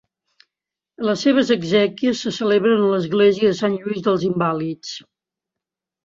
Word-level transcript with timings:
Les 1.07 1.25
seves 1.25 1.49
exèquies 1.55 2.23
se 2.25 2.33
celebren 2.37 2.81
a 2.85 2.89
l'Església 2.93 3.51
de 3.51 3.57
Sant 3.59 3.75
Lluís 3.83 4.01
dels 4.09 4.25
Invàlids. 4.31 4.95